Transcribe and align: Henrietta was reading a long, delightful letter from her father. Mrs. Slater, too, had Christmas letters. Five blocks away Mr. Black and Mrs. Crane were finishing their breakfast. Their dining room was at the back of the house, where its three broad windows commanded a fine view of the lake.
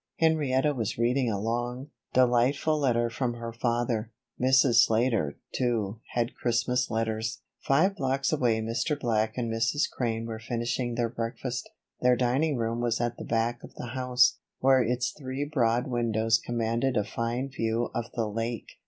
Henrietta 0.17 0.73
was 0.73 0.97
reading 0.97 1.29
a 1.29 1.37
long, 1.39 1.91
delightful 2.11 2.79
letter 2.79 3.07
from 3.07 3.35
her 3.35 3.53
father. 3.53 4.11
Mrs. 4.41 4.83
Slater, 4.85 5.37
too, 5.53 5.99
had 6.15 6.33
Christmas 6.33 6.89
letters. 6.89 7.43
Five 7.59 7.97
blocks 7.97 8.33
away 8.33 8.61
Mr. 8.61 8.99
Black 8.99 9.37
and 9.37 9.53
Mrs. 9.53 9.83
Crane 9.87 10.25
were 10.25 10.39
finishing 10.39 10.95
their 10.95 11.07
breakfast. 11.09 11.69
Their 12.01 12.15
dining 12.15 12.57
room 12.57 12.81
was 12.81 12.99
at 12.99 13.17
the 13.17 13.23
back 13.25 13.63
of 13.63 13.75
the 13.75 13.91
house, 13.93 14.39
where 14.57 14.81
its 14.81 15.11
three 15.11 15.45
broad 15.45 15.85
windows 15.85 16.39
commanded 16.39 16.97
a 16.97 17.03
fine 17.03 17.49
view 17.49 17.91
of 17.93 18.05
the 18.15 18.25
lake. 18.27 18.79